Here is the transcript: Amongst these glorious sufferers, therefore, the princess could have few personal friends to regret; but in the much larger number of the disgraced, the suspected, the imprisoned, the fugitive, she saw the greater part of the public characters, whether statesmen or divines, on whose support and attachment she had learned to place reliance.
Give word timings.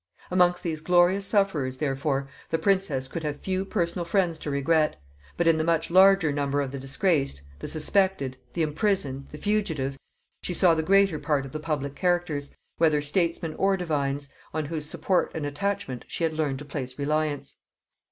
Amongst 0.31 0.63
these 0.63 0.81
glorious 0.81 1.27
sufferers, 1.27 1.77
therefore, 1.77 2.27
the 2.49 2.57
princess 2.57 3.07
could 3.07 3.21
have 3.21 3.39
few 3.39 3.63
personal 3.63 4.03
friends 4.03 4.39
to 4.39 4.49
regret; 4.49 4.99
but 5.37 5.47
in 5.47 5.57
the 5.59 5.63
much 5.63 5.91
larger 5.91 6.31
number 6.31 6.59
of 6.59 6.71
the 6.71 6.79
disgraced, 6.79 7.43
the 7.59 7.67
suspected, 7.67 8.35
the 8.53 8.63
imprisoned, 8.63 9.27
the 9.29 9.37
fugitive, 9.37 9.99
she 10.41 10.55
saw 10.55 10.73
the 10.73 10.81
greater 10.81 11.19
part 11.19 11.45
of 11.45 11.51
the 11.51 11.59
public 11.59 11.93
characters, 11.93 12.49
whether 12.79 12.99
statesmen 12.99 13.53
or 13.59 13.77
divines, 13.77 14.29
on 14.55 14.65
whose 14.65 14.89
support 14.89 15.31
and 15.35 15.45
attachment 15.45 16.03
she 16.07 16.23
had 16.23 16.33
learned 16.33 16.57
to 16.57 16.65
place 16.65 16.97
reliance. 16.97 17.57